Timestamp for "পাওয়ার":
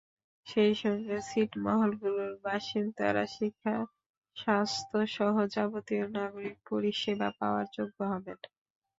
7.39-7.65